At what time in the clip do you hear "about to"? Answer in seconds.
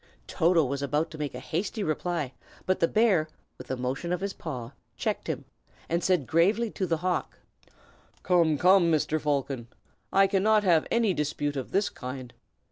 0.81-1.19